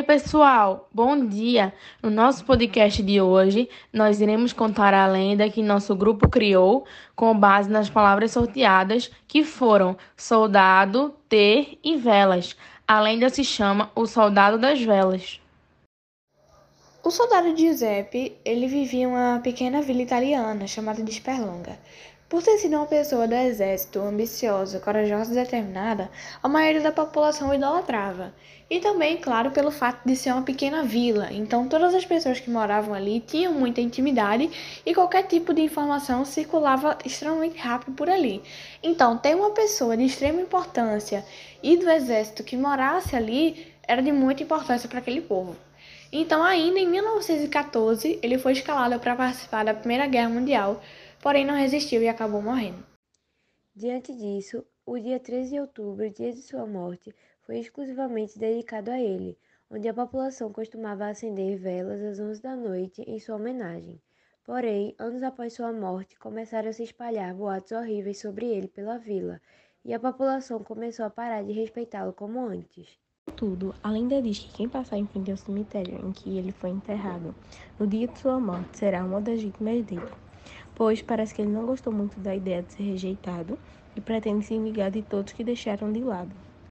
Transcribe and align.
Oi, 0.00 0.04
pessoal! 0.04 0.88
Bom 0.94 1.26
dia! 1.26 1.74
No 2.02 2.08
nosso 2.08 2.42
podcast 2.46 3.02
de 3.02 3.20
hoje, 3.20 3.68
nós 3.92 4.18
iremos 4.18 4.50
contar 4.50 4.94
a 4.94 5.06
lenda 5.06 5.50
que 5.50 5.62
nosso 5.62 5.94
grupo 5.94 6.26
criou 6.26 6.86
com 7.14 7.38
base 7.38 7.68
nas 7.68 7.90
palavras 7.90 8.30
sorteadas, 8.30 9.10
que 9.28 9.44
foram 9.44 9.98
soldado, 10.16 11.14
ter 11.28 11.78
e 11.84 11.96
velas. 11.98 12.56
A 12.88 12.98
lenda 12.98 13.28
se 13.28 13.44
chama 13.44 13.90
O 13.94 14.06
Soldado 14.06 14.56
das 14.56 14.80
Velas. 14.80 15.38
O 17.04 17.10
soldado 17.10 17.54
Giuseppe, 17.54 18.38
ele 18.42 18.68
vivia 18.68 19.02
em 19.02 19.06
uma 19.06 19.40
pequena 19.40 19.82
vila 19.82 20.00
italiana 20.00 20.66
chamada 20.66 21.02
de 21.02 21.12
Sperlonga. 21.12 21.78
Por 22.30 22.44
ter 22.44 22.58
sido 22.58 22.76
uma 22.76 22.86
pessoa 22.86 23.26
do 23.26 23.34
exército, 23.34 23.98
ambiciosa, 23.98 24.78
corajosa 24.78 25.32
e 25.32 25.34
determinada, 25.34 26.08
a 26.40 26.46
maioria 26.46 26.80
da 26.80 26.92
população 26.92 27.50
o 27.50 27.54
idolatrava. 27.54 28.32
E 28.70 28.78
também, 28.78 29.16
claro, 29.16 29.50
pelo 29.50 29.72
fato 29.72 30.06
de 30.06 30.14
ser 30.14 30.30
uma 30.30 30.42
pequena 30.42 30.84
vila, 30.84 31.26
então 31.32 31.66
todas 31.66 31.92
as 31.92 32.06
pessoas 32.06 32.38
que 32.38 32.48
moravam 32.48 32.94
ali 32.94 33.18
tinham 33.18 33.52
muita 33.52 33.80
intimidade 33.80 34.48
e 34.86 34.94
qualquer 34.94 35.24
tipo 35.24 35.52
de 35.52 35.62
informação 35.62 36.24
circulava 36.24 36.96
extremamente 37.04 37.58
rápido 37.58 37.96
por 37.96 38.08
ali. 38.08 38.40
Então, 38.80 39.18
ter 39.18 39.34
uma 39.34 39.50
pessoa 39.50 39.96
de 39.96 40.04
extrema 40.04 40.40
importância 40.40 41.24
e 41.60 41.76
do 41.76 41.90
exército 41.90 42.44
que 42.44 42.56
morasse 42.56 43.16
ali 43.16 43.74
era 43.82 44.00
de 44.00 44.12
muita 44.12 44.44
importância 44.44 44.88
para 44.88 45.00
aquele 45.00 45.20
povo. 45.20 45.56
Então, 46.12 46.44
ainda 46.44 46.78
em 46.78 46.88
1914, 46.88 48.20
ele 48.22 48.38
foi 48.38 48.52
escalado 48.52 49.00
para 49.00 49.16
participar 49.16 49.64
da 49.64 49.74
Primeira 49.74 50.06
Guerra 50.06 50.28
Mundial 50.28 50.80
porém 51.22 51.44
não 51.44 51.54
resistiu 51.54 52.02
e 52.02 52.08
acabou 52.08 52.42
morrendo. 52.42 52.84
Diante 53.74 54.14
disso, 54.14 54.64
o 54.84 54.98
dia 54.98 55.20
13 55.20 55.50
de 55.50 55.60
outubro, 55.60 56.10
dia 56.10 56.32
de 56.32 56.42
sua 56.42 56.66
morte, 56.66 57.14
foi 57.42 57.58
exclusivamente 57.58 58.38
dedicado 58.38 58.90
a 58.90 58.98
ele, 58.98 59.38
onde 59.70 59.88
a 59.88 59.94
população 59.94 60.52
costumava 60.52 61.06
acender 61.06 61.58
velas 61.58 62.00
às 62.00 62.18
11 62.18 62.42
da 62.42 62.56
noite 62.56 63.02
em 63.02 63.20
sua 63.20 63.36
homenagem. 63.36 64.00
Porém, 64.44 64.94
anos 64.98 65.22
após 65.22 65.52
sua 65.52 65.72
morte, 65.72 66.18
começaram 66.18 66.70
a 66.70 66.72
se 66.72 66.82
espalhar 66.82 67.34
boatos 67.34 67.72
horríveis 67.72 68.18
sobre 68.18 68.46
ele 68.46 68.66
pela 68.66 68.98
vila, 68.98 69.40
e 69.84 69.94
a 69.94 70.00
população 70.00 70.64
começou 70.64 71.04
a 71.04 71.10
parar 71.10 71.42
de 71.44 71.52
respeitá-lo 71.52 72.12
como 72.12 72.44
antes. 72.44 72.98
Contudo, 73.26 73.74
a 73.82 73.90
lenda 73.90 74.20
diz 74.20 74.38
que 74.38 74.52
quem 74.52 74.68
passar 74.68 74.98
em 74.98 75.06
frente 75.06 75.30
ao 75.30 75.36
cemitério 75.36 76.04
em 76.04 76.10
que 76.10 76.36
ele 76.36 76.52
foi 76.52 76.70
enterrado 76.70 77.34
no 77.78 77.86
dia 77.86 78.08
de 78.08 78.18
sua 78.18 78.40
morte 78.40 78.78
será 78.78 79.04
uma 79.04 79.20
das 79.20 79.40
vítimas 79.40 79.84
dele 79.84 80.10
pois 80.80 81.00
parece 81.02 81.34
que 81.34 81.42
ele 81.42 81.50
não 81.50 81.66
gostou 81.66 81.92
muito 81.92 82.18
da 82.18 82.34
ideia 82.34 82.62
de 82.62 82.72
ser 82.72 82.82
rejeitado 82.84 83.60
e 83.94 84.00
pretende 84.00 84.46
se 84.46 84.58
vingar 84.58 84.90
de 84.90 85.02
todos 85.02 85.32
que 85.34 85.44
deixaram 85.44 85.92
de 85.92 86.02
lado. 86.02 86.34